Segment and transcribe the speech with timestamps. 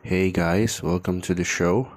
[0.00, 1.92] Hey guys, welcome to the show.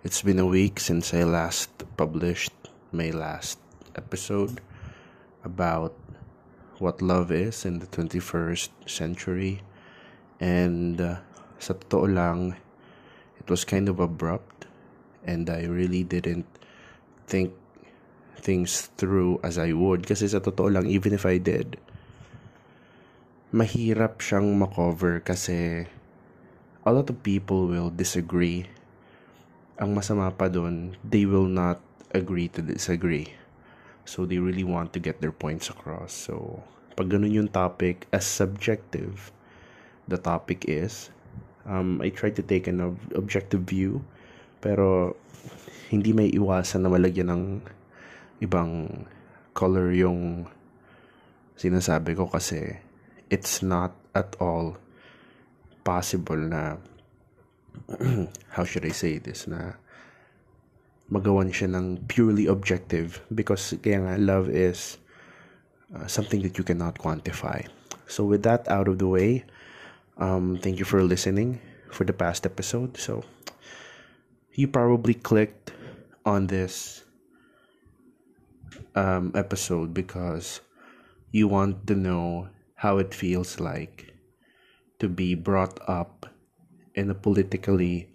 [0.00, 1.68] It's been a week since I last
[2.00, 2.56] published
[2.96, 3.60] my last
[3.92, 4.64] episode
[5.44, 5.92] about
[6.80, 9.60] what love is in the 21st century.
[10.40, 11.20] And uh,
[11.60, 12.56] sa totoo lang,
[13.36, 14.64] it was kind of abrupt
[15.20, 16.48] and I really didn't
[17.28, 17.52] think
[18.40, 20.08] things through as I would.
[20.08, 21.76] Kasi sa totoo lang, even if I did,
[23.52, 25.84] mahirap siyang makover kasi
[26.86, 28.70] a lot of people will disagree.
[29.82, 31.82] Ang masama pa dun, they will not
[32.14, 33.34] agree to disagree.
[34.06, 36.14] So they really want to get their points across.
[36.14, 36.62] So
[36.94, 39.34] pag ganun yung topic, as subjective
[40.06, 41.10] the topic is,
[41.66, 44.06] um, I try to take an ob- objective view,
[44.62, 45.18] pero
[45.90, 47.44] hindi may iwasan na malagyan ng
[48.46, 49.04] ibang
[49.58, 50.46] color yung
[51.58, 52.78] sinasabi ko kasi
[53.26, 54.78] it's not at all
[55.86, 56.82] possible na
[58.58, 59.78] how should I say this na
[61.06, 64.98] magawan siya ng purely objective because kaya nga love is
[65.94, 67.62] uh, something that you cannot quantify.
[68.10, 69.46] So with that out of the way,
[70.18, 71.62] um, thank you for listening
[71.94, 72.98] for the past episode.
[72.98, 73.22] So
[74.58, 75.70] you probably clicked
[76.26, 77.06] on this
[78.98, 80.60] um, episode because
[81.30, 84.15] you want to know how it feels like
[84.98, 86.26] to be brought up
[86.94, 88.08] in a politically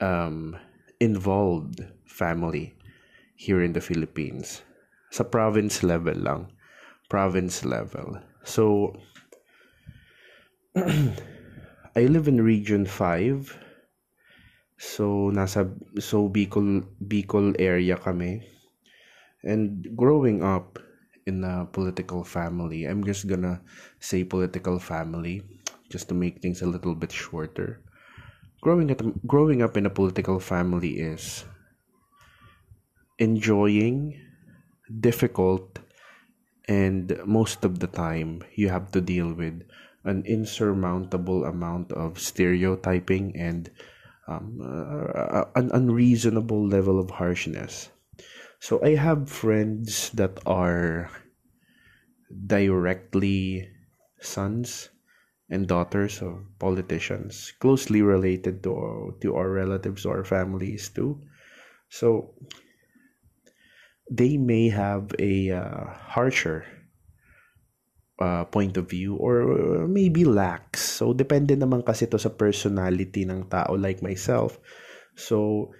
[0.00, 0.56] um,
[1.00, 2.74] involved family
[3.34, 4.62] here in the Philippines.
[5.10, 6.50] Sa province level lang.
[7.10, 8.18] Province level.
[8.42, 8.94] So,
[10.76, 13.58] I live in Region 5.
[14.78, 15.70] So, nasa,
[16.02, 18.42] so Bicol, Bicol area kami.
[19.44, 20.78] And growing up
[21.26, 23.60] in a political family, I'm just gonna
[24.00, 25.44] say political family
[25.94, 27.78] just to make things a little bit shorter.
[28.58, 31.46] Growing up, growing up in a political family is
[33.22, 34.18] enjoying,
[34.90, 35.78] difficult,
[36.66, 39.62] and most of the time you have to deal with
[40.02, 43.70] an insurmountable amount of stereotyping and
[44.26, 47.94] um, uh, an unreasonable level of harshness.
[48.58, 51.06] So I have friends that are
[52.34, 53.70] directly
[54.18, 54.90] sons
[55.50, 61.20] and daughters of politicians, closely related to to our relatives or families too.
[61.88, 62.34] So
[64.10, 66.64] they may have a uh, harsher
[68.18, 70.80] uh, point of view or maybe lax.
[70.80, 74.58] So depende naman kasi to sa personality ng tao like myself.
[75.16, 75.70] So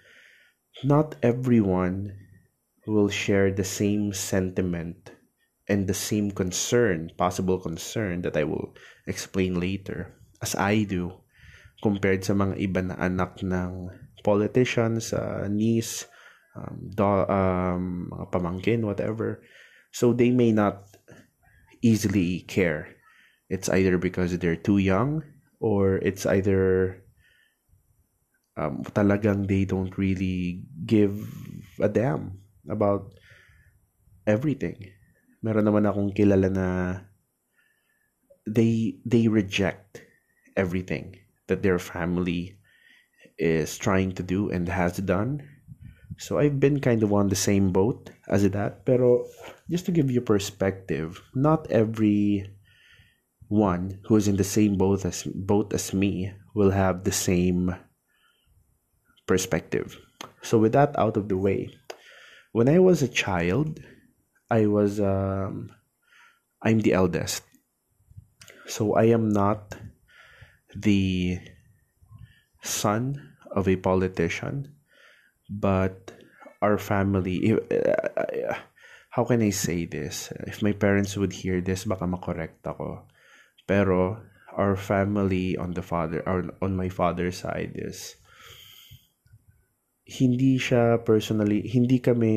[0.84, 2.12] not everyone
[2.84, 5.14] will share the same sentiment
[5.68, 8.74] and the same concern, possible concern that I will
[9.06, 11.24] explain later, as I do,
[11.82, 13.88] compared sa mga iba na anak ng
[14.24, 16.04] politicians, uh, niece,
[16.56, 19.42] um, um, mga pamangkin, whatever.
[19.92, 20.84] So they may not
[21.82, 22.96] easily care.
[23.48, 25.22] It's either because they're too young
[25.60, 27.04] or it's either
[28.56, 31.20] um, talagang they don't really give
[31.80, 33.12] a damn about
[34.26, 34.92] everything.
[35.44, 36.68] Meron naman akong kilala na
[38.48, 40.00] they they reject
[40.56, 41.20] everything
[41.52, 42.56] that their family
[43.36, 45.44] is trying to do and has done.
[46.16, 48.88] So I've been kind of on the same boat as that.
[48.88, 49.28] Pero
[49.68, 52.48] just to give you perspective, not every
[53.48, 57.74] one who is in the same boat as boat as me will have the same
[59.26, 59.98] perspective.
[60.40, 61.68] So with that out of the way,
[62.52, 63.82] when I was a child,
[64.54, 65.74] I was um,
[66.62, 67.42] I'm the eldest.
[68.70, 69.74] So I am not
[70.70, 71.42] the
[72.62, 74.78] son of a politician,
[75.50, 76.14] but
[76.62, 77.50] our family.
[77.50, 78.54] Uh,
[79.10, 80.30] how can I say this?
[80.46, 83.10] If my parents would hear this, baka makorekt ako.
[83.66, 84.22] Pero
[84.54, 88.14] our family on the father or on my father's side is
[90.04, 92.32] hindi siya personally hindi kami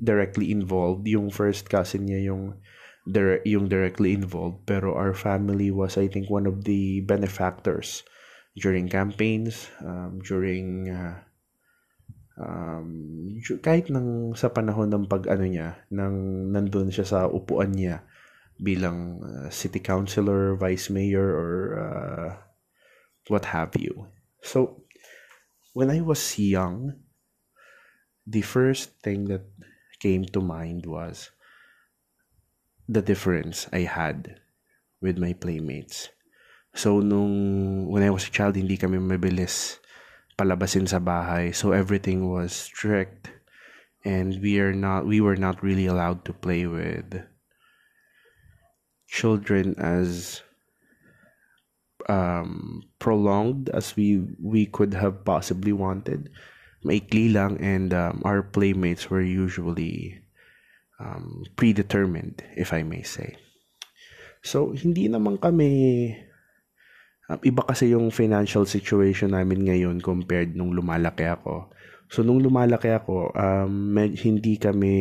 [0.00, 1.08] directly involved.
[1.08, 2.60] Yung first cousin niya yung
[3.08, 4.68] dire- yung directly involved.
[4.68, 8.04] Pero our family was I think one of the benefactors
[8.56, 11.16] during campaigns um, during uh,
[12.36, 12.88] um,
[13.64, 18.04] kahit nang sa panahon ng pag ano niya nang nandun siya sa upuan niya
[18.56, 22.30] bilang uh, city councilor vice mayor or uh,
[23.28, 24.08] what have you.
[24.40, 24.84] So
[25.76, 27.05] when I was young
[28.26, 29.46] the first thing that
[29.98, 31.30] came to mind was
[32.88, 34.40] the difference I had
[35.00, 36.10] with my playmates.
[36.74, 39.78] So, nung when I was a child, hindi kami mabilis
[40.36, 41.54] palabasin sa bahay.
[41.54, 43.30] So, everything was strict.
[44.04, 47.26] And we are not, we were not really allowed to play with
[49.08, 50.42] children as
[52.08, 56.30] um, prolonged as we we could have possibly wanted.
[56.84, 60.20] Maikli lang and um, our playmates were usually
[61.00, 63.36] um, predetermined, if I may say.
[64.44, 65.70] So, hindi naman kami
[67.28, 71.70] um, iba kasi yung financial situation namin ngayon compared nung lumalaki ako.
[72.06, 74.94] So, nung lumalaki ako, um, med- hindi kami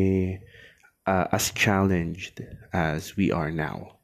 [1.05, 2.41] uh, as challenged
[2.73, 4.01] as we are now.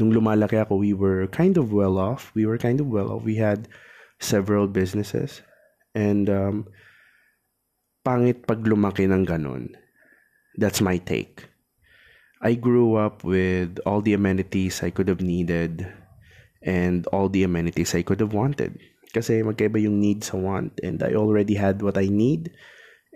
[0.00, 2.32] Nung lumalaki ako, we were kind of well off.
[2.32, 3.24] We were kind of well off.
[3.24, 3.68] We had
[4.20, 5.44] several businesses.
[5.96, 6.68] And um,
[8.04, 9.72] pangit pag lumaki ng ganun.
[10.60, 11.48] That's my take.
[12.44, 15.88] I grew up with all the amenities I could have needed
[16.60, 18.76] and all the amenities I could have wanted.
[19.16, 22.52] Kasi magkaiba yung need sa want and I already had what I need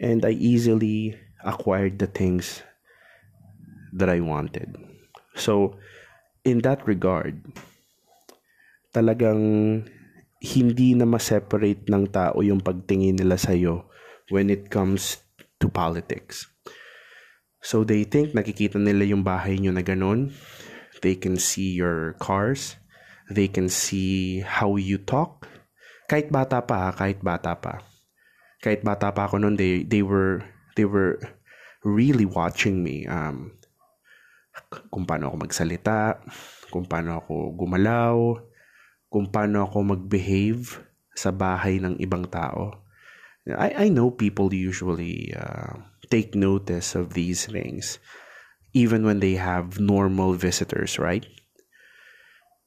[0.01, 2.65] and I easily acquired the things
[3.93, 4.75] that I wanted.
[5.37, 5.77] So,
[6.45, 7.45] in that regard,
[8.97, 9.85] talagang
[10.41, 13.85] hindi na ma-separate ng tao yung pagtingin nila sa'yo
[14.33, 15.21] when it comes
[15.61, 16.49] to politics.
[17.61, 20.33] So they think nakikita nila yung bahay nyo na ganun.
[21.05, 22.81] They can see your cars.
[23.29, 25.45] They can see how you talk.
[26.09, 27.85] Kahit bata pa, kahit bata pa.
[28.65, 30.43] Kahit bata pa ako noon, they, they were
[30.75, 31.21] they were
[31.85, 33.05] really watching me.
[33.07, 33.61] Um,
[34.91, 36.19] kung paano ako magsalita,
[36.73, 38.41] kung paano ako gumalaw,
[39.11, 40.79] kung paano ako mag-behave
[41.19, 42.81] sa bahay ng ibang tao.
[43.51, 47.99] I, I know people usually uh, take notice of these things
[48.73, 51.27] even when they have normal visitors, right?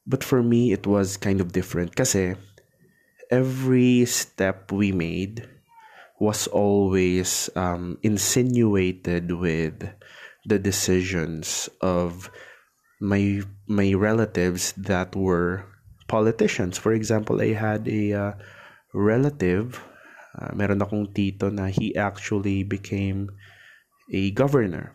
[0.06, 2.36] But for me, it was kind of different kasi
[3.30, 5.48] every step we made
[6.20, 9.88] was always um, insinuated with
[10.44, 12.28] the decisions of
[13.00, 15.64] my my relatives that were
[16.14, 16.78] politicians.
[16.78, 18.32] For example, I had a uh,
[18.94, 19.82] relative,
[20.38, 23.34] uh, meron akong tito na he actually became
[24.14, 24.94] a governor.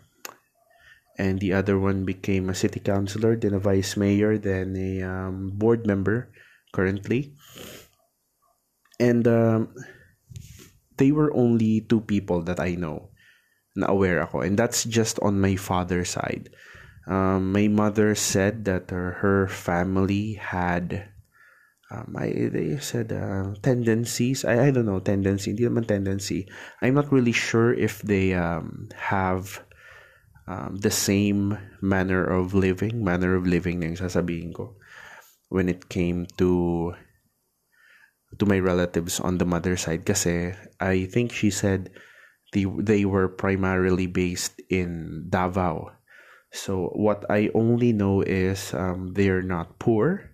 [1.20, 5.52] And the other one became a city councilor, then a vice mayor, then a um,
[5.52, 6.32] board member
[6.72, 7.36] currently.
[9.04, 9.76] And um,
[10.96, 13.12] they were only two people that I know
[13.76, 14.48] na aware ako.
[14.48, 16.56] And that's just on my father's side.
[17.08, 21.10] Um, my mother said that her, her family had
[21.92, 24.46] um, I, they said uh, tendencies.
[24.46, 25.56] I, I don't know, tendency.
[25.58, 26.48] Hindi tendency.
[26.82, 29.64] I'm not really sure if they um, have
[30.48, 34.78] um, the same manner of living, manner of living na sasabihin ko
[35.50, 36.94] when it came to
[38.38, 41.90] to my relatives on the mother side kasi I think she said
[42.54, 45.98] they, they were primarily based in Davao
[46.52, 50.32] so what I only know is um, they're not poor.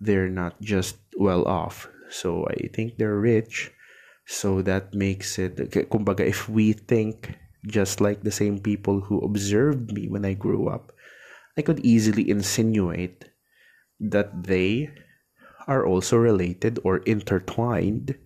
[0.00, 1.88] They're not just well off.
[2.10, 3.72] So I think they're rich.
[4.26, 5.56] So that makes it,
[5.90, 10.68] kumbaga, if we think just like the same people who observed me when I grew
[10.68, 10.92] up,
[11.56, 13.30] I could easily insinuate
[14.00, 14.90] that they
[15.66, 18.18] are also related or intertwined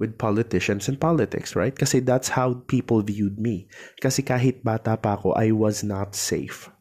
[0.00, 1.76] with politicians and politics, right?
[1.76, 3.68] Kasi that's how people viewed me.
[4.00, 6.72] Kasi kahit bata pa ako, I was not safe.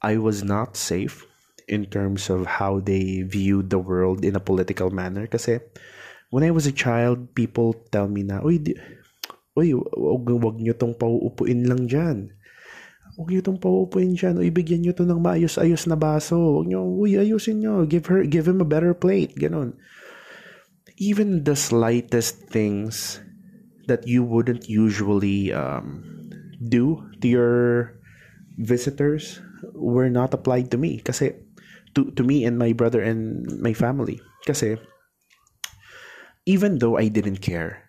[0.00, 1.28] I was not safe
[1.68, 5.28] in terms of how they viewed the world in a political manner.
[5.28, 5.60] Kasi
[6.32, 8.72] when I was a child, people tell me na, Uy, di,
[9.52, 12.32] uy wag, wag nyo tong pauupuin lang dyan.
[13.20, 14.40] Huwag nyo itong pauupuin dyan.
[14.40, 16.36] O ibigyan nyo to ng maayos-ayos na baso.
[16.36, 17.84] Huwag nyo, uy, ayusin nyo.
[17.84, 19.36] Give, her, give him a better plate.
[19.36, 19.76] Ganon
[20.96, 23.20] even the slightest things
[23.86, 26.02] that you wouldn't usually um,
[26.68, 27.54] do to your
[28.58, 29.40] visitors
[29.74, 30.98] were not applied to me.
[30.98, 31.32] Kasi
[31.94, 34.20] to, to me and my brother and my family.
[34.46, 34.76] Kasi
[36.46, 37.86] even though I didn't care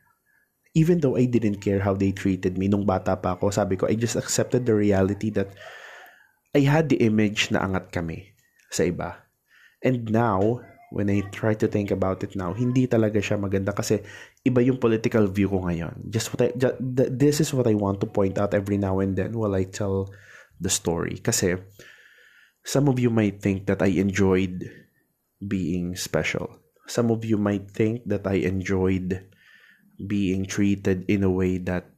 [0.77, 3.89] even though I didn't care how they treated me nung bata pa ako sabi ko
[3.89, 5.49] I just accepted the reality that
[6.53, 8.37] I had the image na angat kami
[8.69, 9.25] sa iba.
[9.81, 13.99] And now when I try to think about it now, hindi talaga siya maganda kasi
[14.47, 16.07] iba yung political view ko ngayon.
[16.07, 16.79] Just what I, just,
[17.11, 20.07] this is what I want to point out every now and then while I tell
[20.59, 21.19] the story.
[21.19, 21.59] Kasi
[22.63, 24.63] some of you might think that I enjoyed
[25.43, 26.63] being special.
[26.87, 29.27] Some of you might think that I enjoyed
[29.99, 31.91] being treated in a way that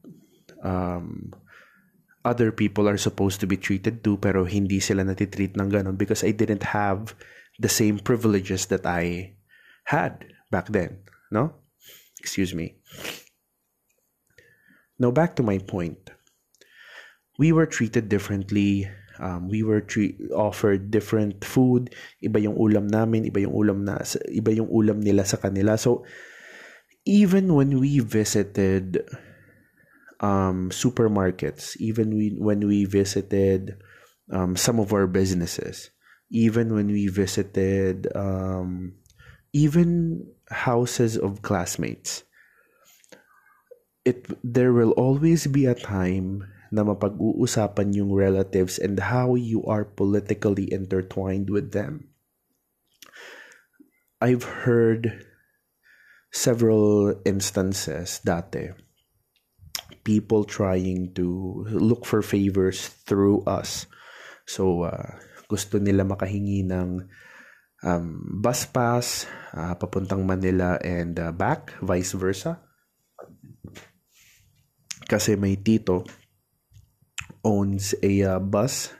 [0.64, 1.30] um,
[2.24, 6.24] other people are supposed to be treated too pero hindi sila natitreat ng ganun because
[6.24, 7.14] I didn't have
[7.60, 9.36] the same privileges that I
[9.84, 11.04] had back then.
[11.30, 11.52] No?
[12.18, 12.80] Excuse me.
[14.98, 16.10] Now, back to my point.
[17.38, 18.88] We were treated differently.
[19.20, 21.92] Um, we were tre- offered different food.
[22.24, 25.76] Iba yung ulam namin, iba yung ulam na, iba yung ulam nila sa kanila.
[25.76, 26.04] So,
[27.04, 29.04] even when we visited
[30.20, 33.80] um, supermarkets, even we, when we visited
[34.32, 35.88] um, some of our businesses,
[36.30, 38.94] even when we visited um,
[39.52, 42.22] even houses of classmates,
[44.04, 49.84] it there will always be a time na mapag-uusapan yung relatives and how you are
[49.84, 52.06] politically intertwined with them.
[54.22, 55.26] I've heard
[56.30, 58.78] several instances dati
[60.04, 63.86] people trying to look for favors through us.
[64.46, 65.18] So, uh,
[65.50, 67.02] gusto nila makahingi ng
[67.82, 68.06] um,
[68.38, 72.62] bus pass uh, papuntang Manila and uh, back, vice versa.
[75.10, 76.06] Kasi may tito
[77.42, 78.94] owns a uh, bus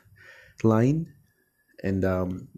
[0.66, 1.06] line
[1.86, 2.50] and um,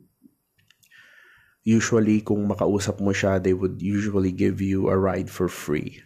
[1.61, 6.01] usually kung makausap mo siya, they would usually give you a ride for free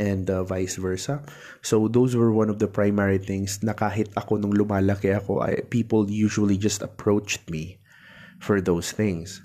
[0.00, 1.20] and uh, vice versa.
[1.60, 5.60] So those were one of the primary things na kahit ako nung lumalaki ako, I,
[5.68, 7.76] people usually just approached me
[8.40, 9.44] for those things.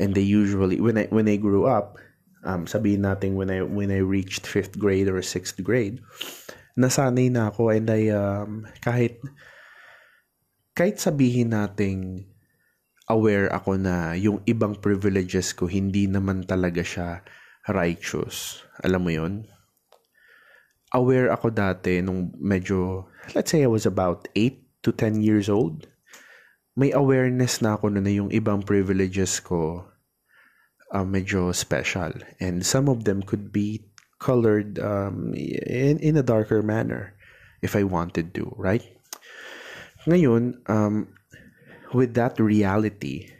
[0.00, 2.00] And they usually when I when I grew up,
[2.40, 6.00] um sabihin natin when I when I reached 5th grade or 6th grade,
[6.80, 9.20] nasanay na ako and I um kahit
[10.76, 12.28] kahit sabihin nating
[13.08, 17.24] aware ako na yung ibang privileges ko hindi naman talaga siya
[17.68, 18.62] righteous.
[18.82, 19.34] Alam mo yon
[20.94, 25.90] Aware ako dati nung medyo, let's say I was about 8 to 10 years old.
[26.78, 29.88] May awareness na ako na, na yung ibang privileges ko
[30.94, 32.14] uh, medyo special.
[32.38, 37.14] And some of them could be colored um, in, in a darker manner
[37.62, 38.84] if I wanted to, right?
[40.06, 41.10] Ngayon, um,
[41.92, 43.32] with that reality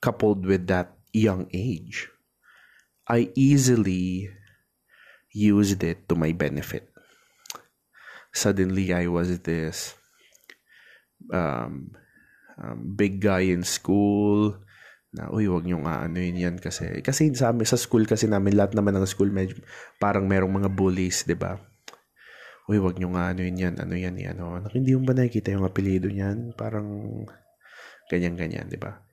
[0.00, 2.12] coupled with that young age,
[3.04, 4.32] I easily
[5.34, 6.88] used it to my benefit.
[8.32, 9.94] Suddenly, I was this
[11.30, 11.94] um,
[12.58, 14.58] um, big guy in school
[15.14, 16.98] na, uy, wag nyo nga ano yun yan kasi.
[16.98, 19.54] Kasi sa, sa school kasi namin, lahat naman ng school, medyo,
[20.02, 21.54] parang merong mga bullies, di ba?
[22.66, 24.66] Uy, wag nyo nga ano yun yan, ano yan, yan, ano.
[24.72, 26.56] Hindi mo ba nakikita yung apelido niyan?
[26.58, 26.88] Parang
[28.10, 29.04] ganyan-ganyan, di ba?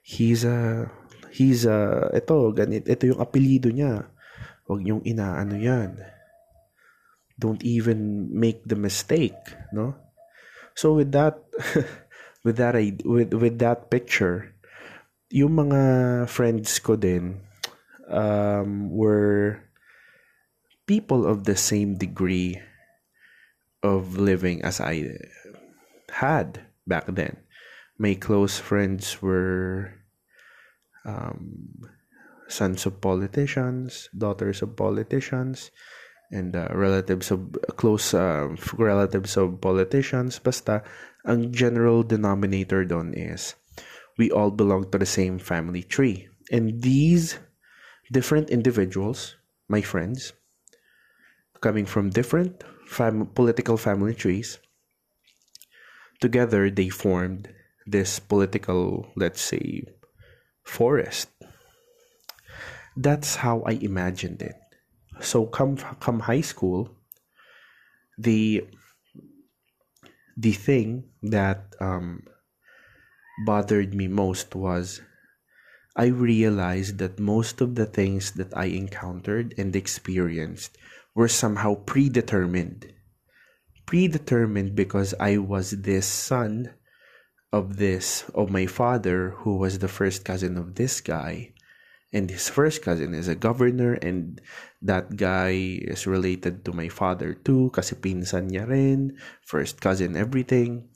[0.00, 0.88] He's a,
[1.32, 4.06] he's a, ito, ganit, ito yung apelido niya.
[4.68, 5.98] Huwag niyong inaano yan.
[7.40, 9.96] Don't even make the mistake, no?
[10.76, 11.40] So with that,
[12.44, 14.52] with that, with, with that picture,
[15.32, 15.80] yung mga
[16.28, 17.40] friends ko din
[18.12, 19.64] um, were
[20.84, 22.60] people of the same degree
[23.82, 25.16] of living as I
[26.12, 27.42] had back then
[28.02, 30.01] my close friends were
[31.04, 31.88] um,
[32.48, 35.70] sons of politicians, daughters of politicians,
[36.30, 40.38] and uh, relatives of close uh, relatives of politicians.
[40.38, 40.82] Basta,
[41.26, 43.54] ang general denominator don is
[44.18, 46.28] we all belong to the same family tree.
[46.50, 47.38] And these
[48.10, 49.36] different individuals,
[49.68, 50.32] my friends,
[51.60, 54.58] coming from different fam- political family trees,
[56.20, 57.48] together they formed
[57.86, 59.84] this political, let's say,
[60.62, 61.28] forest.
[62.96, 64.56] That's how I imagined it.
[65.20, 66.90] So come come high school,
[68.18, 68.66] the
[70.36, 72.24] the thing that um,
[73.44, 75.00] bothered me most was
[75.94, 80.78] I realized that most of the things that I encountered and experienced
[81.14, 82.92] were somehow predetermined.
[83.84, 86.72] Predetermined because I was this son
[87.52, 91.52] of this of my father who was the first cousin of this guy.
[92.12, 94.40] And his first cousin is a governor and
[94.80, 99.16] that guy is related to my father too kasi pinsan niya rin.
[99.44, 100.92] First cousin everything.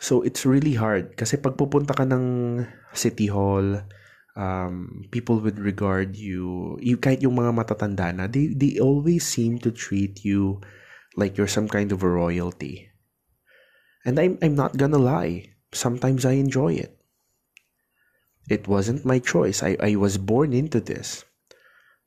[0.00, 1.16] So it's really hard.
[1.16, 3.84] Kasi pag pupunta ka ng city hall
[4.36, 9.56] um, people would regard you, you kahit yung mga matatanda na they, they always seem
[9.64, 10.60] to treat you
[11.16, 12.87] like you're some kind of a royalty
[14.08, 16.96] and I'm, I'm not gonna lie, sometimes I enjoy it.
[18.48, 19.62] It wasn't my choice.
[19.62, 21.28] I, I was born into this.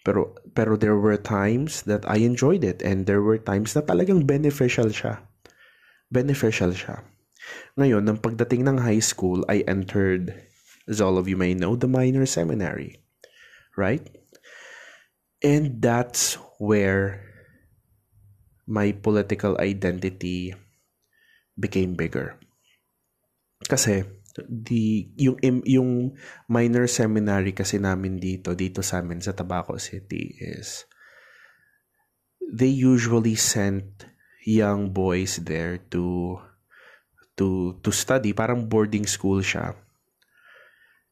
[0.03, 4.25] Pero, pero there were times that I enjoyed it and there were times na talagang
[4.25, 5.21] beneficial siya.
[6.09, 7.05] Beneficial siya.
[7.77, 10.33] Ngayon, nang pagdating ng high school, I entered,
[10.89, 12.97] as all of you may know, the minor seminary.
[13.77, 14.01] Right?
[15.45, 17.21] And that's where
[18.65, 20.57] my political identity
[21.61, 22.41] became bigger.
[23.61, 24.01] Kasi
[24.49, 25.37] the yung
[25.67, 25.91] yung
[26.47, 30.87] minor seminary kasi namin dito dito sa amin sa Tabaco City is
[32.39, 34.07] they usually sent
[34.47, 36.39] young boys there to
[37.37, 38.33] to to study.
[38.33, 39.77] Parang boarding school siya.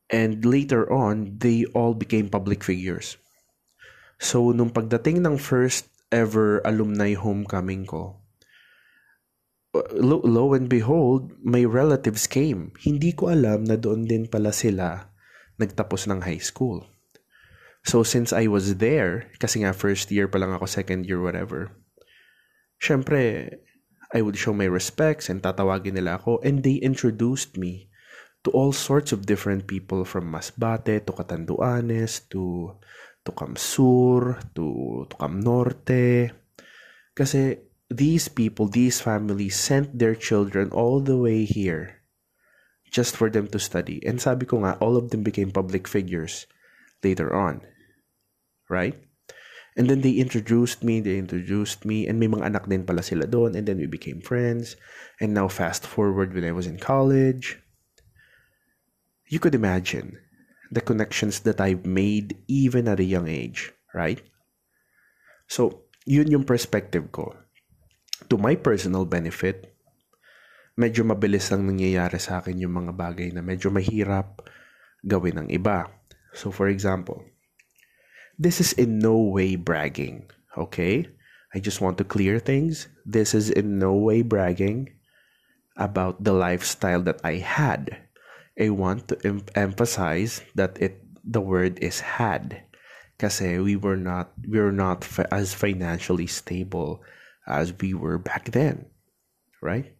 [0.10, 3.22] And later on they all became public figures.
[4.18, 8.18] So nung pagdating ng first ever alumni homecoming ko
[9.74, 12.74] lo, lo and behold my relatives came.
[12.82, 15.14] Hindi ko alam na doon din pala sila
[15.62, 16.88] nagtapos ng high school.
[17.86, 21.72] So since I was there kasi nga first year pa lang ako second year whatever
[22.80, 23.52] syempre
[24.10, 26.42] I would show my respects and tatawagin nila ako.
[26.42, 27.94] And they introduced me
[28.42, 32.74] to all sorts of different people from Masbate to Catanduanes to
[33.22, 34.66] to Camsur to
[35.06, 36.34] to Camnorte
[37.14, 42.02] kasi these people these families sent their children all the way here
[42.90, 46.46] just for them to study and sabi ko nga all of them became public figures
[47.02, 47.62] later on
[48.70, 49.10] right
[49.80, 53.24] And then they introduced me, they introduced me, and may mga anak din pala sila
[53.24, 54.76] doon, and then we became friends.
[55.24, 57.64] And now fast forward when I was in college,
[59.32, 60.20] you could imagine
[60.68, 64.20] the connections that I've made even at a young age, right?
[65.48, 67.40] So, yun yung perspective ko.
[68.28, 69.72] To my personal benefit,
[70.76, 74.44] medyo mabilis lang nangyayari sa akin yung mga bagay na medyo mahirap
[75.08, 75.88] gawin ng iba.
[76.36, 77.24] So, for example,
[78.36, 80.28] this is in no way bragging,
[80.60, 81.08] okay?
[81.56, 82.92] I just want to clear things.
[83.08, 84.92] This is in no way bragging
[85.80, 87.98] about the lifestyle that I had.
[88.60, 92.64] I want to em- emphasize that it the word is had
[93.20, 97.04] kasi we were not we were not fa- as financially stable
[97.50, 98.86] as we were back then,
[99.62, 99.92] right?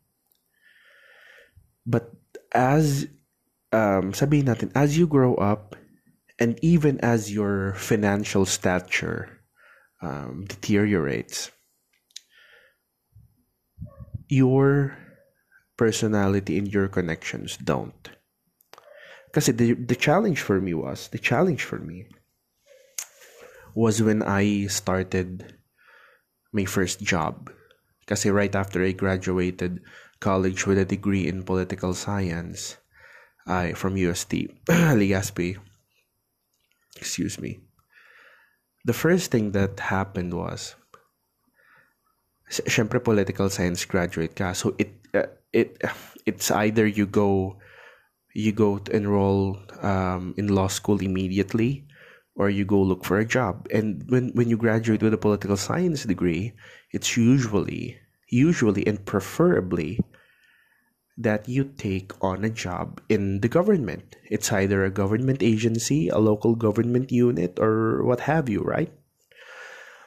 [1.86, 2.14] But
[2.54, 3.08] as
[3.74, 5.76] um, sabihin natin, as you grow up,
[6.40, 9.42] and even as your financial stature
[10.02, 11.52] um, deteriorates,
[14.30, 14.96] your
[15.76, 18.10] personality and your connections don't.
[19.28, 22.08] Because the, the challenge for me was, the challenge for me
[23.76, 25.59] was when I started
[26.52, 27.52] my first job.
[28.02, 29.82] Because right after I graduated
[30.20, 32.78] college with a degree in political science
[33.48, 35.58] I from UST, Legazpi,
[36.98, 37.60] excuse me
[38.86, 40.76] the first thing that happened was
[42.50, 45.78] syempre political science graduate ka so it uh, it
[46.26, 47.58] it's either you go
[48.34, 51.86] you go to enroll um, in law school immediately
[52.40, 55.60] or you go look for a job and when when you graduate with a political
[55.60, 56.56] science degree
[56.96, 58.00] it's usually
[58.32, 60.00] usually and preferably
[61.20, 64.16] that you take on a job in the government.
[64.32, 68.90] It's either a government agency, a local government unit, or what have you, right?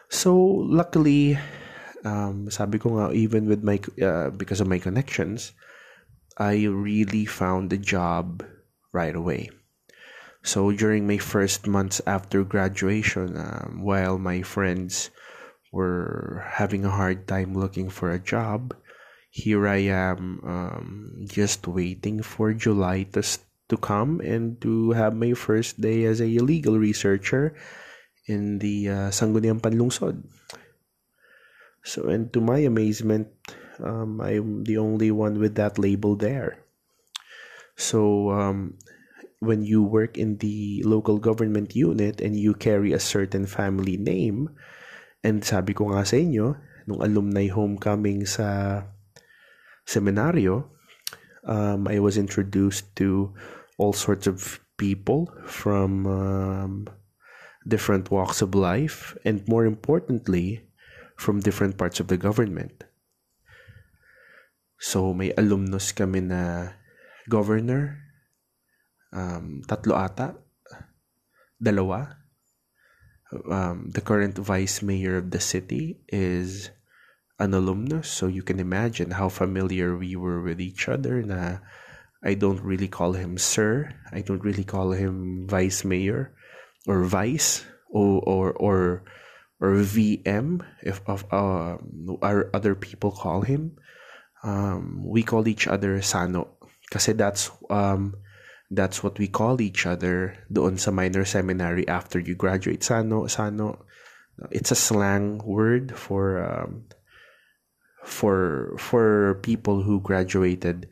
[0.09, 1.39] So, luckily,
[2.05, 5.53] um, sabi ko nga, even with my, uh, because of my connections,
[6.41, 8.41] I really found a job
[8.97, 9.53] right away.
[10.43, 15.11] So, during my first months after graduation, um, while my friends
[15.71, 18.75] were having a hard time looking for a job,
[19.31, 20.91] here I am um,
[21.25, 26.39] just waiting for July to, to come and to have my first day as a
[26.43, 27.55] legal researcher
[28.27, 30.27] in the uh, Sangguniang Panlungsod.
[31.83, 33.29] So, and to my amazement,
[33.79, 36.59] um, I'm the only one with that label there.
[37.77, 38.79] So, um,
[39.43, 44.55] when you work in the local government unit and you carry a certain family name,
[45.27, 46.55] and sabi ko nga sa inyo,
[46.87, 48.87] nung alumni homecoming sa
[49.83, 50.71] seminario,
[51.43, 53.35] um, I was introduced to
[53.83, 56.87] all sorts of people from um,
[57.67, 60.71] different walks of life, and more importantly,
[61.19, 62.87] from different parts of the government.
[64.79, 66.75] So, may alumnus kami na
[67.31, 68.02] governor,
[69.13, 70.35] um, tatlo ata,
[71.63, 72.17] dalawa.
[73.49, 76.69] Um, the current vice mayor of the city is
[77.39, 81.23] an alumnus, so you can imagine how familiar we were with each other.
[81.23, 81.65] Na
[82.23, 83.89] I don't really call him sir.
[84.13, 86.37] I don't really call him vice mayor
[86.87, 88.81] or vice or or or,
[89.61, 91.81] or VM if of uh,
[92.21, 93.81] our other people call him.
[94.43, 96.59] um, we call each other Sano.
[96.91, 98.15] Kasi that's um,
[98.73, 102.83] that's what we call each other doon sa minor seminary after you graduate.
[102.83, 103.85] Sano, Sano.
[104.51, 106.89] It's a slang word for um,
[108.03, 110.89] for for people who graduated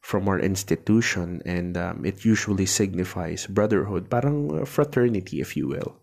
[0.00, 5.96] from our institution and um, it usually signifies brotherhood parang fraternity if you will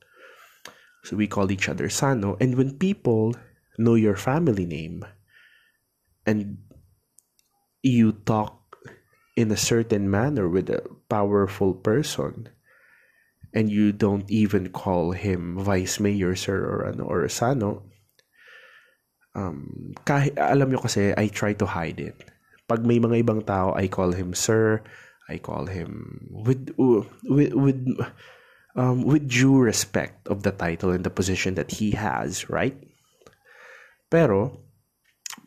[1.05, 3.33] so we call each other sano and when people
[3.77, 5.05] know your family name
[6.25, 6.57] and
[7.81, 8.60] you talk
[9.35, 12.49] in a certain manner with a powerful person
[13.53, 17.83] and you don't even call him vice mayor sir or ano or sano
[19.35, 22.15] um, kahit, alam nyo kasi, I try to hide it.
[22.67, 24.83] Pag may mga ibang tao, I call him sir,
[25.27, 27.79] I call him with, with, with,
[28.75, 32.75] um, with due respect of the title and the position that he has, right?
[34.11, 34.59] Pero,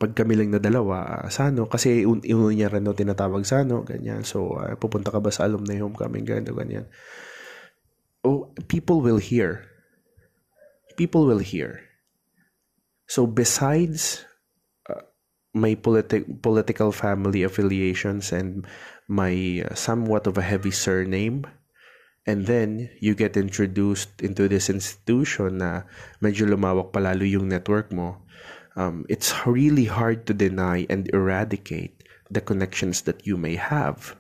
[0.01, 4.25] pag kami lang na dalawa, Sano, kasi un, un niya rin no, tinatawag Sano, ganyan.
[4.25, 6.87] So, uh, pupunta ka ba sa alumni homecoming, ganyan, ganyan.
[8.25, 9.69] Oh, people will hear.
[10.97, 11.95] People will hear
[13.07, 14.25] so besides
[14.89, 15.05] uh,
[15.53, 18.67] my politi- political family affiliations and
[19.09, 21.45] my uh, somewhat of a heavy surname,
[22.27, 25.85] and then you get introduced into this institution na
[26.25, 28.25] medyo lumawak palalo yung network mo,
[28.77, 34.17] um, it's really hard to deny and eradicate the connections that you may have.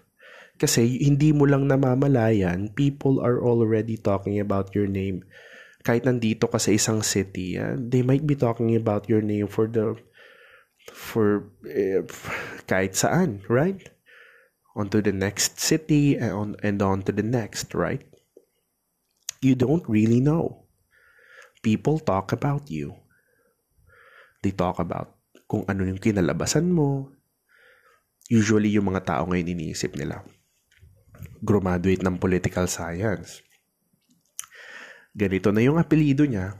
[0.58, 5.26] Kasi hindi mo lang namamalayan, people are already talking about your name
[5.84, 9.68] kahit nandito ka sa isang city, uh, they might be talking about your name for
[9.68, 9.92] the
[10.88, 12.02] for uh,
[12.64, 13.92] kahit saan, right?
[14.74, 18.02] On to the next city and on and on to the next, right?
[19.44, 20.64] You don't really know.
[21.60, 22.96] People talk about you.
[24.44, 25.16] They talk about
[25.48, 27.08] kung ano yung kinalabasan mo.
[28.28, 30.20] Usually, yung mga tao ngayon iniisip nila.
[31.40, 33.44] Graduate ng political science
[35.14, 36.58] ganito na yung apelido niya,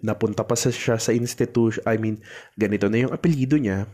[0.00, 2.24] napunta pa siya sa institution, I mean,
[2.56, 3.84] ganito na yung apelido niya,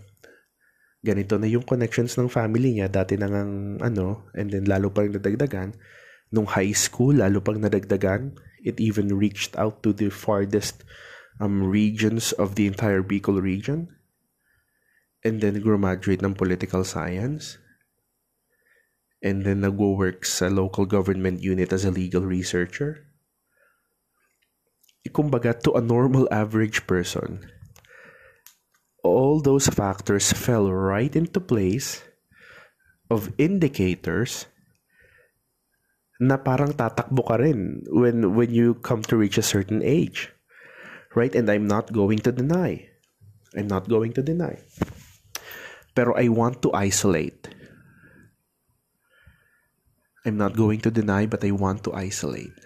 [1.03, 5.11] ganito na yung connections ng family niya, dati na ngang, ano, and then lalo pang
[5.11, 5.75] nadagdagan,
[6.31, 10.87] nung high school, lalo pang nadagdagan, it even reached out to the farthest
[11.41, 13.89] um, regions of the entire Bicol region,
[15.25, 17.59] and then graduate ng political science,
[19.23, 23.09] and then nagwo-work sa local government unit as a legal researcher.
[25.15, 27.47] Kumbaga, to a normal average person,
[29.05, 32.03] all those factors fell right into place
[33.07, 34.51] of indicators
[36.19, 40.34] na parang tatakbo ka rin when when you come to reach a certain age.
[41.15, 41.35] Right?
[41.35, 42.91] And I'm not going to deny.
[43.55, 44.59] I'm not going to deny.
[45.95, 47.55] Pero I want to isolate
[50.25, 52.57] I'm not going to deny but I want to isolate.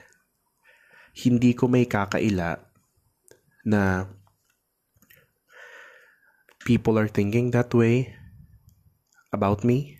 [1.18, 2.62] Hindi ko may kakaila
[3.66, 4.06] na
[6.62, 8.14] people are thinking that way
[9.34, 9.98] about me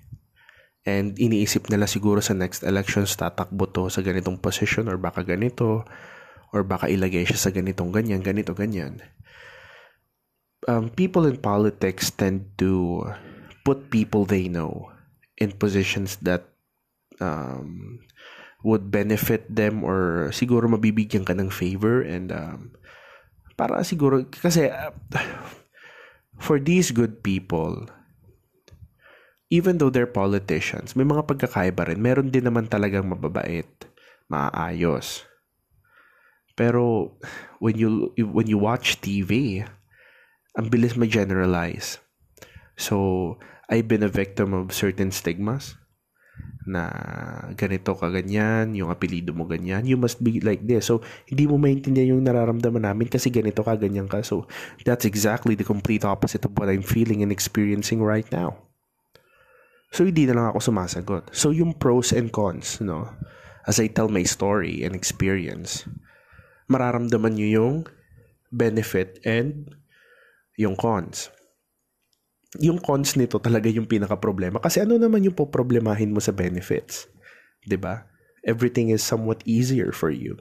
[0.87, 5.83] and iniisip nila siguro sa next elections tatakbo to sa ganitong position or baka ganito
[6.53, 9.05] or baka ilagay siya sa ganitong ganyan, ganito, ganyan.
[10.67, 13.05] Um, people in politics tend to
[13.65, 14.93] put people they know
[15.39, 16.49] in positions that
[17.21, 18.01] um,
[18.65, 22.75] would benefit them or siguro mabibigyan ka ng favor and um,
[23.55, 24.91] para siguro kasi uh,
[26.43, 27.87] for these good people
[29.49, 33.69] even though they're politicians may mga pagkakaiba rin meron din naman talagang mababait
[34.27, 35.28] maayos
[36.59, 37.15] pero
[37.63, 39.63] when you when you watch TV
[40.59, 42.03] ang bilis ma-generalize
[42.75, 43.39] so
[43.71, 45.79] I've been a victim of certain stigmas
[46.69, 46.93] na
[47.57, 50.93] ganito ka ganyan, yung apelido mo ganyan, you must be like this.
[50.93, 54.21] So, hindi mo maintindihan yung nararamdaman namin kasi ganito ka, ganyan ka.
[54.21, 54.45] So,
[54.85, 58.69] that's exactly the complete opposite of what I'm feeling and experiencing right now.
[59.97, 61.33] So, hindi na lang ako sumasagot.
[61.33, 63.09] So, yung pros and cons, no?
[63.65, 65.89] As I tell my story and experience,
[66.69, 67.77] mararamdaman nyo yung
[68.53, 69.73] benefit and
[70.57, 71.33] yung cons
[72.57, 74.57] yung cons nito talaga yung pinaka-problema.
[74.57, 77.05] Kasi ano naman yung poproblemahin mo sa benefits?
[77.05, 77.69] ba?
[77.69, 77.95] Diba?
[78.49, 80.41] Everything is somewhat easier for you.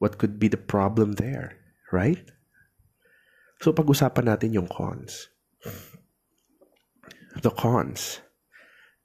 [0.00, 1.60] What could be the problem there?
[1.92, 2.32] Right?
[3.60, 5.28] So pag-usapan natin yung cons.
[7.36, 8.24] The cons.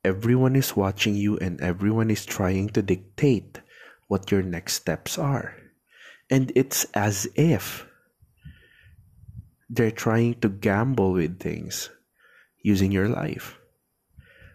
[0.08, 3.60] Everyone is watching you and everyone is trying to dictate
[4.08, 5.61] what your next steps are.
[6.32, 7.84] And it's as if
[9.68, 11.92] they're trying to gamble with things
[12.64, 13.60] using your life.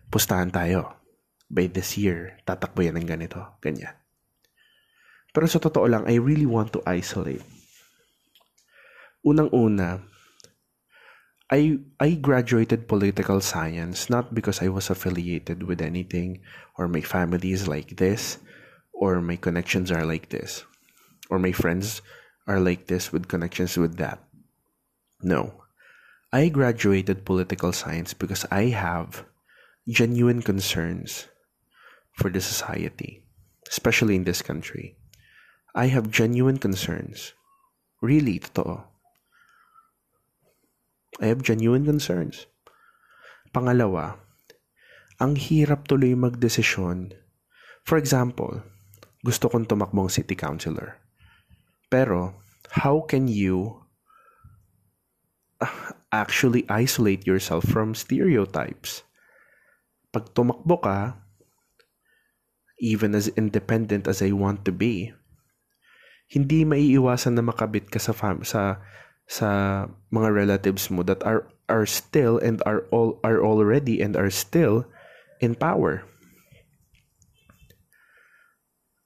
[0.08, 0.96] Pustahan tayo.
[1.46, 3.94] By this year, tatakbo yan ng ganito, ganyan.
[5.30, 7.44] Pero sa totoo lang, I really want to isolate.
[9.22, 10.02] Unang-una,
[11.46, 16.42] I I graduated political science not because I was affiliated with anything
[16.74, 18.42] or my family is like this
[18.90, 20.66] or my connections are like this
[21.30, 22.02] or my friends
[22.46, 24.22] are like this with connections with that.
[25.22, 25.62] No.
[26.32, 29.24] I graduated political science because I have
[29.88, 31.26] genuine concerns
[32.12, 33.22] for the society,
[33.70, 34.96] especially in this country.
[35.74, 37.32] I have genuine concerns.
[38.02, 38.82] Really, totoo.
[41.20, 42.44] I have genuine concerns.
[43.54, 44.20] Pangalawa,
[45.16, 47.16] ang hirap tuloy magdesisyon.
[47.88, 48.60] For example,
[49.24, 51.00] gusto kong tumakbong city councilor.
[51.86, 52.34] Pero,
[52.82, 53.82] how can you
[56.10, 59.06] actually isolate yourself from stereotypes?
[60.10, 60.98] Pag tumakbo ka,
[62.82, 65.14] even as independent as I want to be,
[66.26, 68.82] hindi maiiwasan na makabit ka sa fam- sa
[69.26, 69.48] sa
[70.10, 74.86] mga relatives mo that are are still and are all are already and are still
[75.38, 76.02] in power.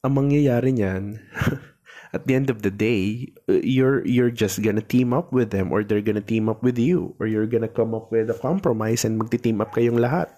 [0.01, 1.21] Ang mangyayari niyan,
[2.13, 5.85] at the end of the day, you're you're just gonna team up with them or
[5.85, 9.21] they're gonna team up with you or you're gonna come up with a compromise and
[9.21, 10.31] magti-team up kayong lahat.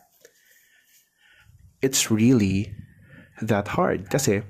[1.81, 2.77] It's really
[3.41, 4.45] that hard kasi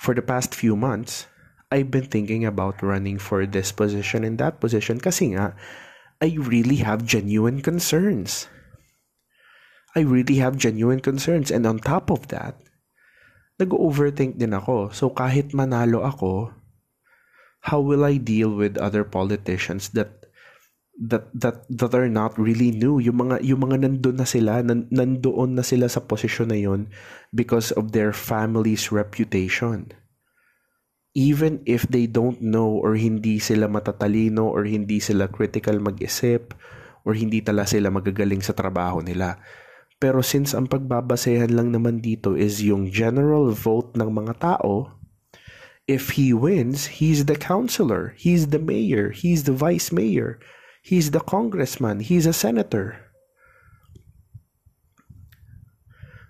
[0.00, 1.28] for the past few months,
[1.70, 5.56] I've been thinking about running for this position and that position kasi nga,
[6.20, 8.48] I really have genuine concerns.
[9.94, 11.50] I really have genuine concerns.
[11.50, 12.58] And on top of that,
[13.60, 14.90] nag-overthink din ako.
[14.90, 16.50] So kahit manalo ako,
[17.64, 20.24] how will I deal with other politicians that
[20.94, 24.86] that that that are not really new yung mga yung mga nandoon na sila nan,
[24.94, 26.86] nandoon na sila sa posisyon na yon
[27.34, 29.90] because of their family's reputation
[31.14, 36.54] even if they don't know or hindi sila matatalino or hindi sila critical mag-isip
[37.06, 39.38] or hindi tala sila magagaling sa trabaho nila.
[40.04, 44.92] Pero since ang pagbabasehan lang naman dito is yung general vote ng mga tao,
[45.88, 50.36] if he wins, he's the councilor, he's the mayor, he's the vice mayor,
[50.84, 53.00] he's the congressman, he's a senator.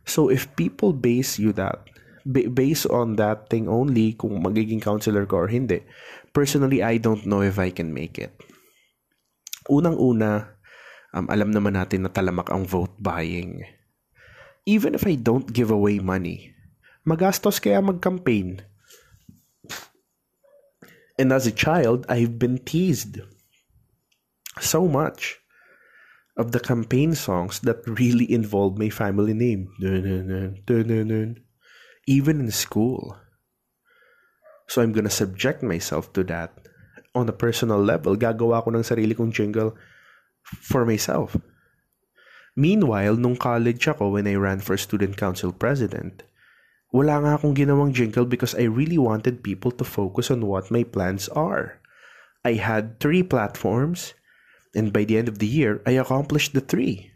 [0.07, 1.91] So if people base you that
[2.31, 5.83] based on that thing only kung magiging counselor ko or hindi.
[6.31, 8.31] Personally, I don't know if I can make it.
[9.67, 10.54] Unang-una,
[11.15, 13.63] um, alam naman natin na talamak ang vote buying.
[14.67, 16.51] Even if I don't give away money,
[17.07, 18.67] magastos kaya mag-campaign.
[21.15, 23.23] And as a child, I've been teased
[24.59, 25.39] so much
[26.35, 29.71] of the campaign songs that really involve my family name.
[32.11, 33.15] Even in school.
[34.67, 36.67] So I'm gonna subject myself to that
[37.15, 38.19] on a personal level.
[38.19, 39.79] Gagawa ko ng sarili kong jingle
[40.45, 41.37] for myself.
[42.55, 46.23] Meanwhile, nung college ako when I ran for student council president,
[46.95, 50.87] wala nga akong ginawang jingle because I really wanted people to focus on what my
[50.87, 51.83] plans are.
[52.47, 54.15] I had three platforms,
[54.79, 57.11] and by the end of the year, I accomplished the three.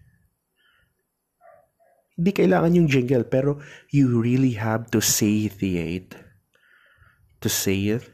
[2.18, 3.62] Hindi kailangan yung jingle, pero
[3.94, 6.18] you really have to satiate,
[7.38, 8.10] to say it,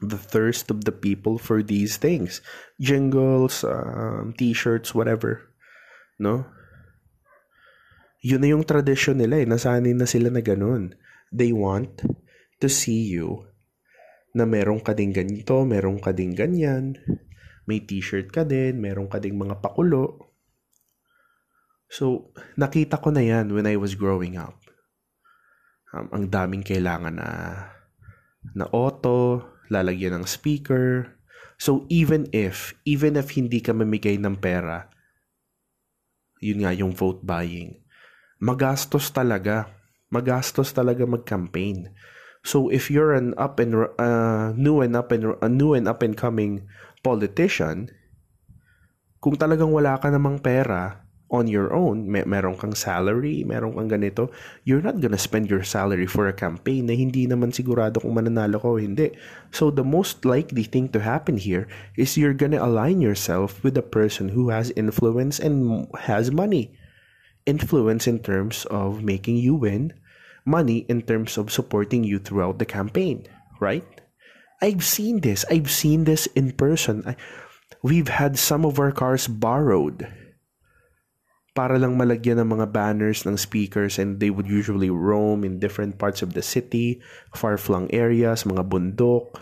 [0.00, 2.44] the thirst of the people for these things.
[2.80, 5.48] Jingles, um, t-shirts, whatever.
[6.20, 6.44] No?
[8.20, 9.48] Yun na yung tradition nila eh.
[9.48, 10.92] Nasanay na sila na ganun.
[11.32, 12.04] They want
[12.60, 13.48] to see you
[14.36, 17.00] na meron ka ding ganito, meron ka ding ganyan,
[17.64, 20.36] may t-shirt ka din, meron ka ding mga pakulo.
[21.88, 24.60] So, nakita ko na yan when I was growing up.
[25.96, 27.28] Um, ang daming kailangan na
[28.52, 31.16] na auto, lalagyan ng speaker.
[31.56, 34.92] So, even if, even if hindi ka mamigay ng pera,
[36.40, 37.80] yun nga yung vote buying,
[38.38, 39.72] magastos talaga.
[40.12, 41.90] Magastos talaga mag-campaign.
[42.46, 45.98] So if you're an up and uh, new and up and uh, new and up
[46.06, 46.70] and coming
[47.02, 47.90] politician,
[49.18, 53.90] kung talagang wala ka namang pera, on your own, may meron kang salary, meron kang
[53.90, 54.30] ganito,
[54.62, 58.62] you're not gonna spend your salary for a campaign na hindi naman sigurado kung mananalo
[58.62, 59.10] ka o hindi.
[59.50, 61.66] So the most likely thing to happen here
[61.98, 66.70] is you're gonna align yourself with a person who has influence and has money.
[67.42, 69.94] Influence in terms of making you win,
[70.46, 73.26] money in terms of supporting you throughout the campaign,
[73.58, 73.86] right?
[74.62, 75.44] I've seen this.
[75.50, 77.02] I've seen this in person.
[77.02, 77.18] I,
[77.82, 80.06] we've had some of our cars borrowed
[81.56, 85.96] para lang malagyan ng mga banners ng speakers and they would usually roam in different
[85.96, 87.00] parts of the city,
[87.32, 89.40] far-flung areas, mga bundok.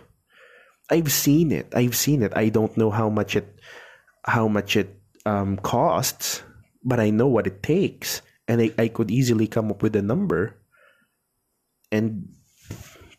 [0.94, 1.74] I've seen it.
[1.74, 2.31] I've seen it.
[2.38, 3.59] I don't know how much it
[4.22, 4.94] how much it
[5.27, 6.46] um, costs,
[6.87, 8.22] but I know what it takes.
[8.46, 10.55] And I, I could easily come up with a number
[11.90, 12.31] and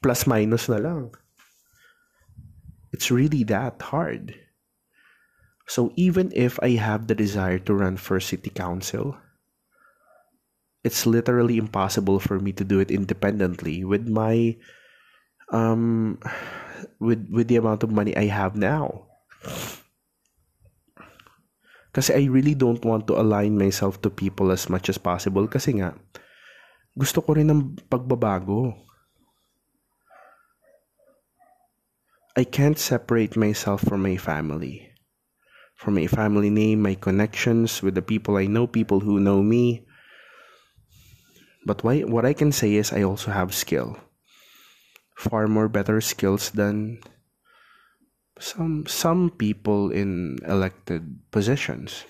[0.02, 1.12] plus minus na lang.
[2.94, 4.38] It's really that hard.
[5.66, 9.18] So even if I have the desire to run for city council,
[10.86, 14.54] it's literally impossible for me to do it independently with my
[15.50, 16.22] um
[17.02, 19.10] with with the amount of money I have now.
[21.96, 25.82] Kasi I really don't want to align myself to people as much as possible kasi
[25.82, 25.98] nga
[26.94, 28.78] gusto ko rin ng pagbabago.
[32.36, 34.95] I can't separate myself from my family.
[35.76, 39.84] From my family name, my connections with the people I know, people who know me.
[41.68, 44.00] But why, what I can say is I also have skill.
[45.16, 47.04] Far more better skills than
[48.40, 52.04] some some people in elected positions.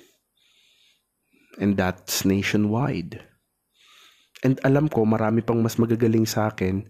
[1.57, 3.21] And that's nationwide.
[4.43, 6.85] And alam ko marami pang mas magagaling sa akin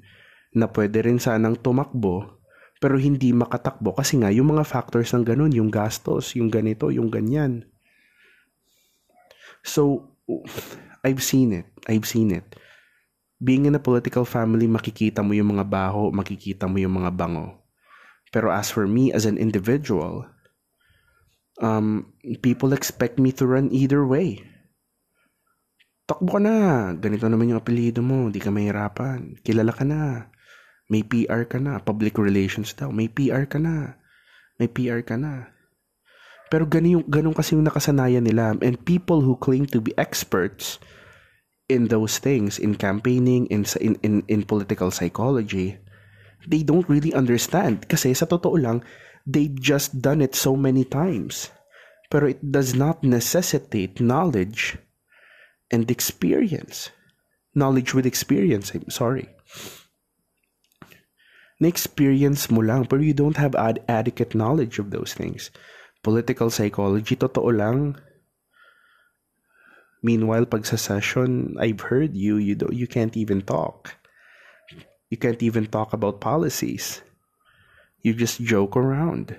[0.55, 2.35] na pwede rin sanang tumakbo
[2.83, 7.07] pero hindi makatakbo kasi nga yung mga factors ng ganun, yung gastos, yung ganito, yung
[7.07, 7.63] ganyan.
[9.65, 10.11] So,
[11.01, 11.67] I've seen it.
[11.88, 12.45] I've seen it.
[13.39, 17.63] Being in a political family, makikita mo yung mga baho, makikita mo yung mga bango.
[18.29, 20.27] Pero as for me as an individual,
[21.63, 22.11] um,
[22.43, 24.43] people expect me to run either way.
[26.05, 26.91] Takbo ka na.
[26.93, 28.29] Ganito naman yung apelido mo.
[28.29, 29.41] Hindi ka mahirapan.
[29.41, 30.29] Kilala ka na.
[30.86, 31.82] May PR ka na.
[31.82, 32.93] Public relations daw.
[32.93, 33.98] May PR ka na.
[34.62, 35.50] May PR ka na.
[36.54, 38.54] Pero ganun, yung, ganun kasi yung nakasanayan nila.
[38.62, 40.78] And people who claim to be experts
[41.65, 45.82] in those things, in campaigning, in, in, in, in political psychology,
[46.45, 47.89] they don't really understand.
[47.89, 48.86] Kasi sa totoo lang,
[49.26, 51.50] they've just done it so many times.
[52.13, 54.78] Pero it does not necessitate knowledge
[55.74, 56.93] and experience.
[57.58, 59.34] Knowledge with experience, I'm sorry
[61.59, 65.51] na-experience mo lang pero you don't have ad- adequate knowledge of those things.
[66.03, 67.97] Political psychology, totoo lang.
[70.05, 73.97] Meanwhile, pag sa session, I've heard you, you, do, you can't even talk.
[75.09, 77.01] You can't even talk about policies.
[78.05, 79.33] You just joke around.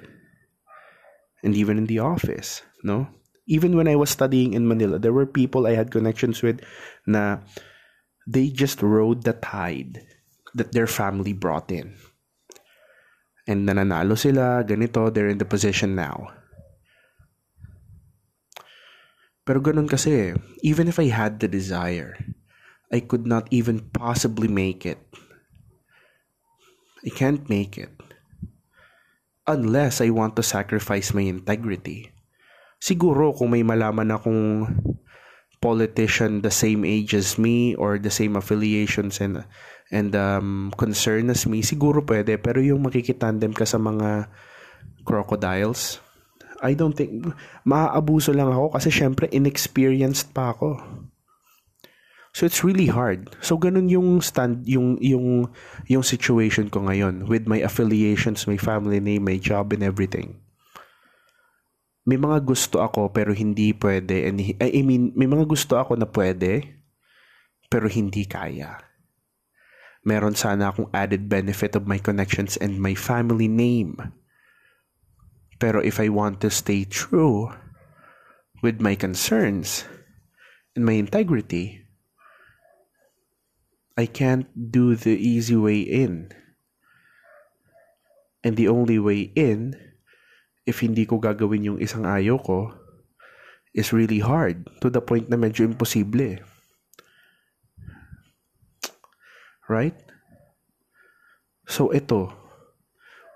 [1.45, 3.07] And even in the office, no?
[3.47, 6.59] Even when I was studying in Manila, there were people I had connections with
[7.07, 7.47] na
[8.27, 10.03] they just rode the tide
[10.57, 11.95] that their family brought in.
[13.47, 16.35] And nananalo sila, ganito, they're in the position now.
[19.47, 20.35] Pero ganun kasi,
[20.67, 22.19] even if I had the desire,
[22.91, 24.99] I could not even possibly make it.
[27.07, 27.95] I can't make it.
[29.47, 32.11] Unless I want to sacrifice my integrity.
[32.83, 34.67] Siguro kung may malaman akong
[35.63, 39.47] politician the same age as me or the same affiliations and
[39.91, 42.39] and um, concern as me, siguro pwede.
[42.43, 44.27] Pero yung makikitandem ka sa mga
[45.07, 46.03] crocodiles,
[46.63, 47.23] I don't think,
[47.63, 50.81] maaabuso lang ako kasi syempre inexperienced pa ako.
[52.37, 53.33] So it's really hard.
[53.41, 55.49] So ganun yung stand yung yung
[55.89, 60.37] yung situation ko ngayon with my affiliations, my family name, my job and everything.
[62.05, 66.05] May mga gusto ako pero hindi pwede and I mean may mga gusto ako na
[66.07, 66.77] pwede
[67.73, 68.86] pero hindi kaya
[70.07, 73.99] meron sana akong added benefit of my connections and my family name.
[75.59, 77.51] Pero if I want to stay true
[78.63, 79.83] with my concerns
[80.79, 81.83] and my integrity,
[83.99, 86.31] I can't do the easy way in.
[88.47, 89.75] And the only way in,
[90.69, 92.71] if hindi ko gagawin yung isang ayaw ko,
[93.75, 96.39] is really hard to the point na medyo imposible.
[99.69, 99.97] Right?
[101.67, 102.33] So ito,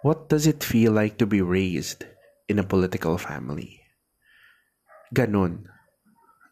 [0.03, 2.07] what does it feel like to be raised
[2.49, 3.83] in a political family?
[5.15, 5.67] Ganon.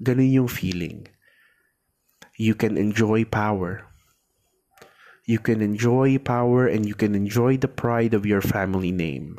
[0.02, 1.06] Ganon yung feeling.
[2.36, 3.86] You can enjoy power.
[5.26, 9.38] You can enjoy power and you can enjoy the pride of your family name.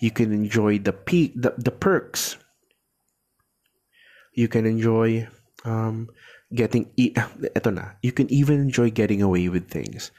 [0.00, 2.36] You can enjoy the pe- the, the perks.
[4.34, 5.28] You can enjoy
[5.64, 6.08] um,
[6.52, 7.16] getting e-
[7.56, 7.96] eto na.
[8.04, 10.12] You can even enjoy getting away with things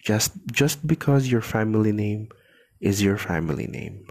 [0.00, 2.32] just just because your family name
[2.80, 4.08] is your family name.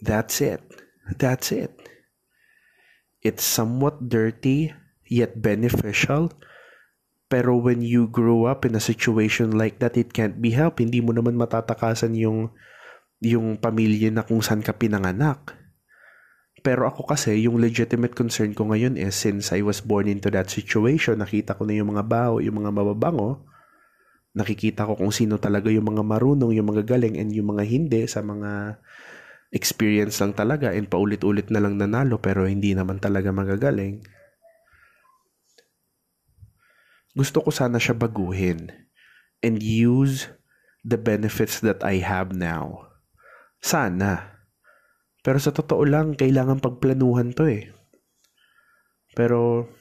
[0.00, 0.64] That's it.
[1.20, 1.72] That's it.
[3.20, 4.72] It's somewhat dirty
[5.08, 6.32] yet beneficial.
[7.28, 10.80] Pero when you grow up in a situation like that, it can't be helped.
[10.80, 12.52] Hindi mo naman matatakasan yung
[13.24, 15.56] yung pamilya na kung saan ka pinanganak.
[16.64, 20.48] Pero ako kasi, yung legitimate concern ko ngayon is since I was born into that
[20.48, 23.44] situation, nakita ko na yung mga bao, yung mga mababango,
[24.32, 28.08] nakikita ko kung sino talaga yung mga marunong, yung mga galing, and yung mga hindi
[28.08, 28.80] sa mga
[29.54, 34.02] experience lang talaga and paulit-ulit na lang nanalo pero hindi naman talaga magagaling.
[37.14, 38.74] Gusto ko sana siya baguhin
[39.38, 40.26] and use
[40.82, 42.90] the benefits that I have now.
[43.62, 44.33] Sana.
[45.24, 47.72] Pero sa totoo lang, kailangan pagplanuhan to eh.
[49.16, 49.72] Pero,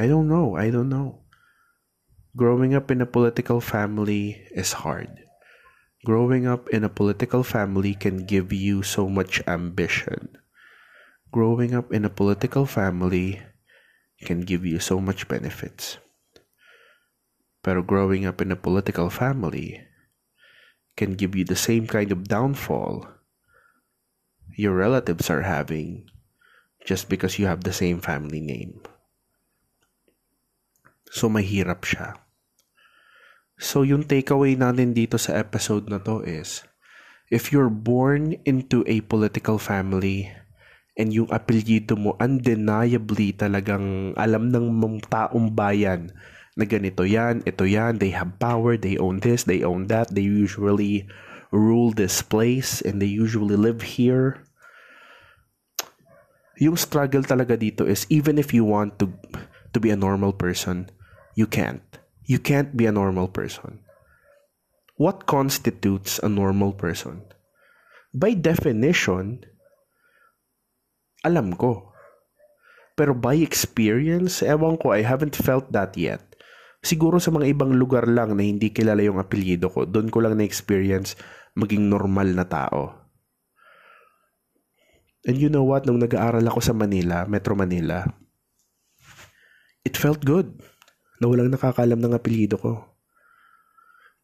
[0.00, 0.56] I don't know.
[0.56, 1.20] I don't know.
[2.32, 5.20] Growing up in a political family is hard.
[6.08, 10.40] Growing up in a political family can give you so much ambition.
[11.28, 13.40] Growing up in a political family
[14.24, 16.00] can give you so much benefits.
[17.64, 19.80] Pero growing up in a political family
[20.96, 23.08] can give you the same kind of downfall
[24.54, 26.06] your relatives are having
[26.84, 28.80] just because you have the same family name.
[31.10, 32.18] So, mahirap siya.
[33.54, 36.66] So, yung takeaway natin dito sa episode na to is,
[37.30, 40.28] if you're born into a political family
[40.98, 46.10] and yung apelyido mo undeniably talagang alam ng mga taong bayan
[46.54, 50.22] na ganito yan, ito yan, they have power, they own this, they own that, they
[50.22, 51.06] usually
[51.50, 54.43] rule this place and they usually live here.
[56.62, 59.10] Yung struggle talaga dito is even if you want to
[59.74, 60.86] to be a normal person,
[61.34, 61.82] you can't.
[62.24, 63.82] You can't be a normal person.
[64.94, 67.26] What constitutes a normal person?
[68.14, 69.42] By definition,
[71.26, 71.90] alam ko.
[72.94, 76.22] Pero by experience, ewan ko, I haven't felt that yet.
[76.78, 80.38] Siguro sa mga ibang lugar lang na hindi kilala yung apelyido ko, doon ko lang
[80.38, 81.18] na-experience
[81.58, 83.03] maging normal na tao.
[85.24, 85.88] And you know what?
[85.88, 88.04] Nung nag-aaral ako sa Manila, Metro Manila,
[89.80, 90.52] it felt good
[91.16, 92.84] na walang nakakalam ng apelyido ko.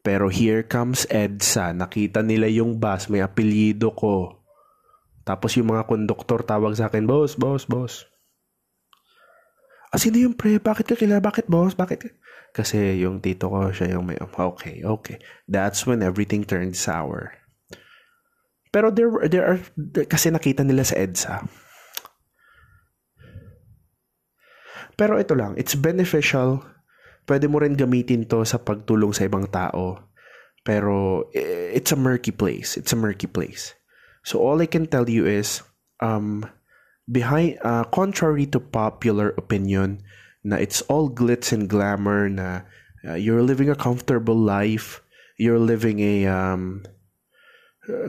[0.01, 1.77] Pero here comes EDSA.
[1.77, 4.45] Nakita nila yung bus, may apelyido ko.
[5.25, 8.09] Tapos yung mga konduktor tawag sa akin, Boss, boss, boss.
[9.91, 10.57] Ah, sino yung pre?
[10.57, 11.21] Bakit ka kilala?
[11.21, 11.75] Bakit, boss?
[11.75, 12.15] Bakit?
[12.55, 14.19] Kasi yung tito ko, siya yung may...
[14.21, 15.19] Okay, okay.
[15.51, 17.40] That's when everything turned sour.
[18.71, 19.59] Pero there, there are,
[20.07, 21.43] kasi nakita nila sa EDSA.
[24.95, 26.63] Pero ito lang, it's beneficial.
[27.27, 29.99] Pwede mo rin gamitin to sa pagtulong sa ibang tao.
[30.63, 32.77] Pero it's a murky place.
[32.77, 33.75] It's a murky place.
[34.23, 35.65] So all I can tell you is,
[36.05, 36.45] um,
[37.09, 40.05] behind, uh, contrary to popular opinion,
[40.45, 42.69] na it's all glitz and glamour, na
[43.09, 45.01] uh, you're living a comfortable life,
[45.41, 46.85] you're living a um,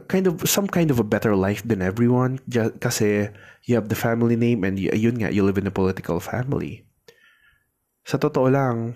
[0.08, 2.40] kind of some kind of a better life than everyone.
[2.50, 3.30] Just kasi
[3.66, 6.84] you have the family name and yun nga you live in a political family.
[8.04, 8.96] Sa totoo lang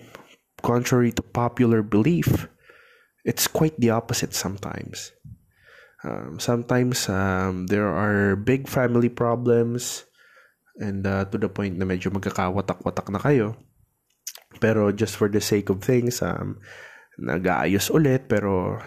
[0.60, 2.48] contrary to popular belief
[3.26, 5.10] it's quite the opposite sometimes.
[6.06, 10.06] Um, sometimes um, there are big family problems
[10.78, 13.58] and uh, to the point na medyo magkakawatak-watak na kayo.
[14.62, 16.62] Pero just for the sake of things um,
[17.18, 18.78] nag-aayos ulit pero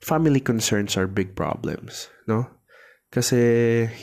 [0.00, 2.46] family concerns are big problems, no?
[3.08, 3.38] Kasi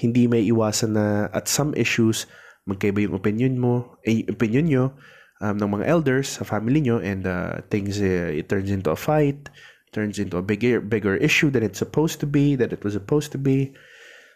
[0.02, 2.26] hindi may iwasan na at some issues
[2.66, 4.86] magkaiba yung opinion mo, eh, opinion nyo
[5.42, 8.98] um, ng mga elders sa family nyo and uh, things uh, it turns into a
[8.98, 9.54] fight,
[9.94, 13.30] turns into a bigger bigger issue than it's supposed to be, that it was supposed
[13.30, 13.70] to be.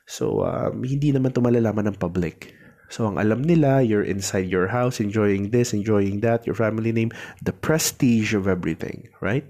[0.06, 2.54] So um, hindi naman to malalaman ng public.
[2.90, 7.14] So ang alam nila, you're inside your house enjoying this, enjoying that, your family name,
[7.42, 9.46] the prestige of everything, right?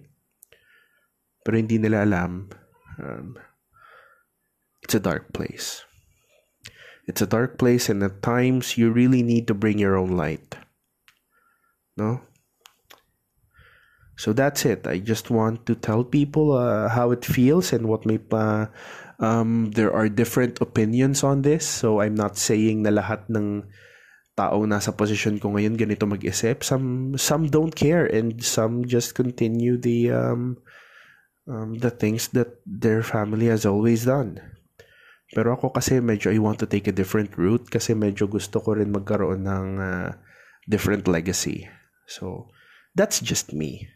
[1.44, 2.50] Pero hindi nila alam,
[3.00, 3.38] um,
[4.84, 5.86] it's a dark place.
[7.10, 10.58] It's a dark place and at times you really need to bring your own light.
[11.98, 12.22] No?
[14.20, 14.86] So that's it.
[14.86, 18.68] I just want to tell people uh, how it feels and what may pa
[19.24, 21.64] um, there are different opinions on this.
[21.64, 23.64] So I'm not saying na lahat ng
[24.36, 26.68] taong nasa position ko ngayon ganito mag-isip.
[26.68, 30.60] Some some don't care and some just continue the um,
[31.50, 34.38] um, the things that their family has always done.
[35.34, 38.78] Pero ako kasi medyo I want to take a different route kasi medyo gusto ko
[38.78, 40.10] rin magkaroon ng uh,
[40.70, 41.70] different legacy.
[42.10, 42.50] So,
[42.98, 43.90] that's just me.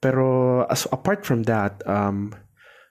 [0.00, 2.36] Pero as apart from that, um,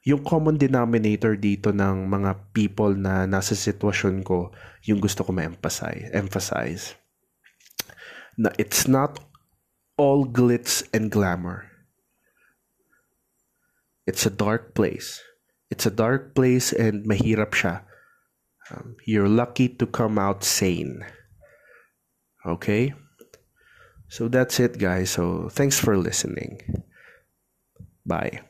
[0.08, 4.50] yung common denominator dito ng mga people na nasa sitwasyon ko,
[4.90, 6.10] yung gusto ko ma-emphasize.
[6.16, 6.98] Emphasize.
[8.40, 9.22] Na it's not
[10.02, 11.77] all glitz and glamour.
[14.08, 15.22] It's a dark place.
[15.70, 17.84] It's a dark place and mahirap siya.
[18.72, 21.04] Um, you're lucky to come out sane.
[22.48, 22.96] Okay?
[24.08, 25.12] So that's it, guys.
[25.12, 26.64] So thanks for listening.
[28.08, 28.48] Bye.